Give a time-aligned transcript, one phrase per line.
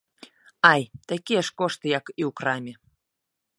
[0.71, 2.73] Ай, такія ж кошты, як і ў краме!